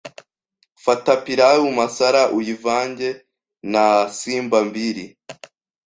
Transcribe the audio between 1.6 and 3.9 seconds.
masala uyivange na